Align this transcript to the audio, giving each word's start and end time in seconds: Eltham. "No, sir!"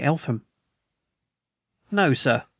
Eltham. 0.03 0.47
"No, 1.91 2.15
sir!" 2.15 2.45